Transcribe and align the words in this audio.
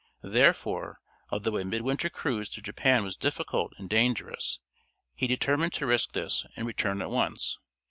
Therefore, 0.23 0.99
although 1.29 1.57
a 1.59 1.63
midwinter 1.63 2.09
cruise 2.09 2.49
to 2.49 2.61
Japan 2.63 3.03
was 3.03 3.15
difficult 3.15 3.73
and 3.77 3.87
dangerous, 3.87 4.57
he 5.13 5.27
determined 5.27 5.73
to 5.73 5.85
risk 5.85 6.13
this 6.13 6.43
and 6.55 6.65
return 6.65 7.03
at 7.03 7.11
once. 7.11 7.59